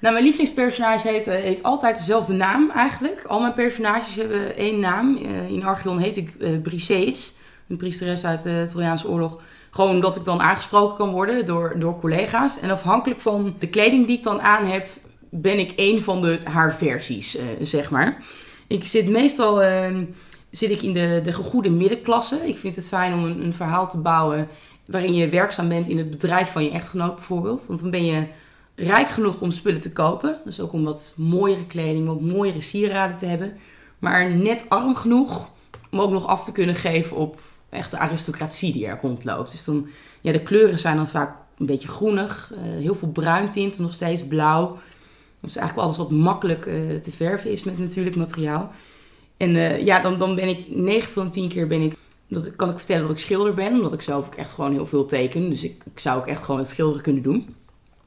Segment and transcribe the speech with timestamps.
[0.00, 3.24] Nou, mijn lievelingspersonage heeft, eh, heeft altijd dezelfde naam eigenlijk.
[3.26, 5.16] Al mijn personages hebben één naam.
[5.16, 7.34] Eh, in Archeon heet ik uh, Briseis,
[7.68, 9.40] een priesteres uit de Trojaanse oorlog.
[9.70, 12.60] Gewoon omdat ik dan aangesproken kan worden door, door collega's.
[12.60, 14.88] En afhankelijk van de kleding die ik dan aan heb,
[15.30, 18.22] ben ik één van de, haar versies, zeg maar.
[18.66, 19.62] Ik zit meestal
[20.50, 22.48] zit ik in de, de gegoede middenklasse.
[22.48, 24.48] Ik vind het fijn om een, een verhaal te bouwen
[24.86, 27.66] waarin je werkzaam bent in het bedrijf van je echtgenoot bijvoorbeeld.
[27.66, 28.26] Want dan ben je
[28.78, 30.40] rijk genoeg om spullen te kopen.
[30.44, 33.56] Dus ook om wat mooiere kleding, wat mooiere sieraden te hebben.
[33.98, 35.48] Maar net arm genoeg
[35.90, 39.50] om ook nog af te kunnen geven op echte aristocratie die er rondloopt.
[39.50, 39.86] Dus dan,
[40.20, 42.52] ja, de kleuren zijn dan vaak een beetje groenig.
[42.52, 44.66] Uh, heel veel bruin tinten, nog steeds blauw.
[45.40, 48.72] Dat is eigenlijk alles wat makkelijk uh, te verven is met natuurlijk materiaal.
[49.36, 51.96] En uh, ja, dan, dan ben ik 9 van 10 keer ben ik
[52.28, 54.86] dat kan ik vertellen dat ik schilder ben, omdat ik zelf ook echt gewoon heel
[54.86, 55.50] veel teken.
[55.50, 57.54] Dus ik, ik zou ook echt gewoon het schilderen kunnen doen.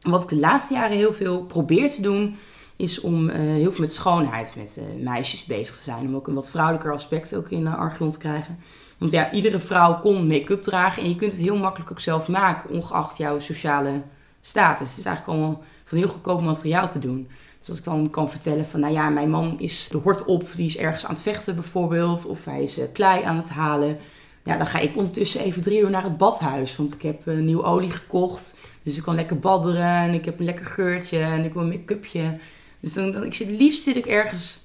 [0.02, 2.36] Wat ik de laatste jaren heel veel probeer te doen,
[2.76, 6.08] is om uh, heel veel met schoonheid met uh, meisjes bezig te zijn.
[6.08, 8.60] Om ook een wat vrouwelijker aspect ook in de archeon te krijgen.
[8.98, 12.28] Want ja, iedere vrouw kon make-up dragen en je kunt het heel makkelijk ook zelf
[12.28, 14.04] maken, ongeacht jouw sociale
[14.42, 14.90] status.
[14.90, 17.28] Het is eigenlijk allemaal van heel goedkoop materiaal te doen.
[17.60, 20.50] Dus als ik dan kan vertellen van, nou ja, mijn man is de hort op,
[20.56, 23.98] die is ergens aan het vechten bijvoorbeeld, of hij is uh, klei aan het halen.
[24.44, 27.38] Ja, dan ga ik ondertussen even drie uur naar het badhuis, want ik heb uh,
[27.38, 28.60] nieuw olie gekocht.
[28.84, 31.70] Dus ik kan lekker badderen en ik heb een lekker geurtje en ik wil een
[31.70, 32.38] make-upje.
[32.80, 34.60] Dus dan, ik zit, liefst zit ik ergens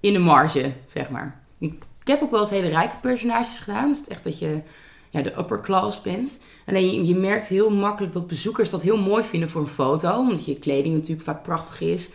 [0.00, 1.40] in de marge, zeg maar.
[1.58, 3.88] Ik, ik heb ook wel eens hele rijke personages gedaan.
[3.88, 4.60] Dus echt dat je
[5.10, 6.40] ja, de upper class bent.
[6.66, 10.18] Alleen je, je, merkt heel makkelijk dat bezoekers dat heel mooi vinden voor een foto.
[10.18, 12.10] Omdat je kleding natuurlijk vaak prachtig is.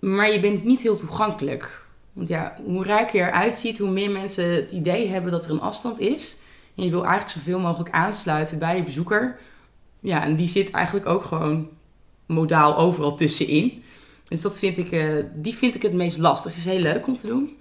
[0.00, 1.85] Maar je bent niet heel toegankelijk.
[2.16, 5.50] Want ja, hoe rijker je eruit ziet, hoe meer mensen het idee hebben dat er
[5.50, 6.38] een afstand is.
[6.74, 9.38] En je wil eigenlijk zoveel mogelijk aansluiten bij je bezoeker.
[10.00, 11.68] Ja, en die zit eigenlijk ook gewoon
[12.26, 13.82] modaal overal tussenin.
[14.28, 16.56] Dus dat vind ik, uh, die vind ik het meest lastig.
[16.56, 17.56] Is heel leuk om te doen.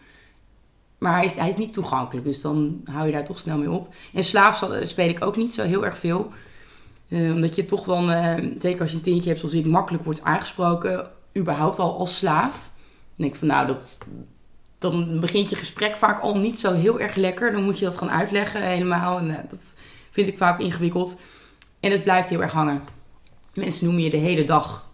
[0.97, 3.71] Maar hij is, hij is niet toegankelijk, dus dan hou je daar toch snel mee
[3.71, 3.93] op.
[4.13, 6.31] En slaaf speel ik ook niet zo heel erg veel.
[7.07, 10.03] Uh, omdat je toch dan, uh, zeker als je een tintje hebt zoals ik, makkelijk
[10.03, 11.11] wordt aangesproken.
[11.37, 12.53] Überhaupt al als slaaf.
[12.53, 13.97] Dan denk ik van nou, dat,
[14.91, 17.51] dan begint je gesprek vaak al niet zo heel erg lekker.
[17.51, 19.17] Dan moet je dat gaan uitleggen helemaal.
[19.17, 19.75] En uh, dat
[20.11, 21.21] vind ik vaak ingewikkeld.
[21.79, 22.83] En het blijft heel erg hangen.
[23.53, 24.89] Mensen noemen je de hele dag,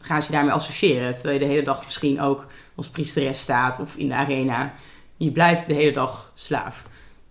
[0.00, 1.14] gaan ze daarmee associëren.
[1.14, 4.74] Terwijl je de hele dag misschien ook als priesteres staat of in de arena
[5.16, 6.86] je blijft de hele dag slaaf.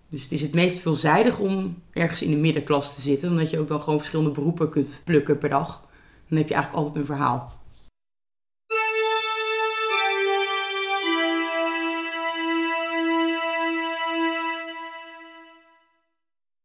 [0.10, 3.60] Dus het is het meest veelzijdig om ergens in de middenklasse te zitten, omdat je
[3.60, 5.82] ook dan gewoon verschillende beroepen kunt plukken per dag.
[6.28, 7.64] Dan heb je eigenlijk altijd een verhaal.